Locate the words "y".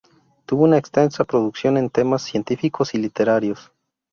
2.95-2.97